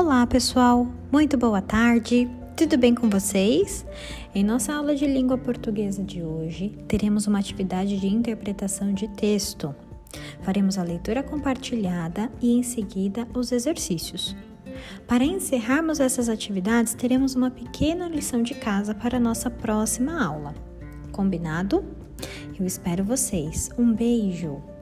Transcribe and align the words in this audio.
Olá, 0.00 0.24
pessoal. 0.28 0.86
Muito 1.10 1.36
boa 1.36 1.60
tarde. 1.60 2.30
Tudo 2.56 2.78
bem 2.78 2.94
com 2.94 3.10
vocês? 3.10 3.84
Em 4.32 4.44
nossa 4.44 4.72
aula 4.72 4.94
de 4.94 5.04
língua 5.04 5.36
portuguesa 5.36 6.04
de 6.04 6.22
hoje, 6.22 6.68
teremos 6.86 7.26
uma 7.26 7.40
atividade 7.40 7.98
de 7.98 8.06
interpretação 8.06 8.94
de 8.94 9.08
texto. 9.08 9.74
Faremos 10.42 10.78
a 10.78 10.84
leitura 10.84 11.20
compartilhada 11.24 12.30
e 12.40 12.56
em 12.56 12.62
seguida 12.62 13.26
os 13.34 13.50
exercícios. 13.50 14.36
Para 15.04 15.24
encerrarmos 15.24 15.98
essas 15.98 16.28
atividades, 16.28 16.94
teremos 16.94 17.34
uma 17.34 17.50
pequena 17.50 18.08
lição 18.08 18.40
de 18.40 18.54
casa 18.54 18.94
para 18.94 19.18
nossa 19.18 19.50
próxima 19.50 20.24
aula. 20.24 20.54
Combinado? 21.10 21.84
Eu 22.56 22.64
espero 22.64 23.02
vocês. 23.02 23.68
Um 23.76 23.92
beijo! 23.92 24.77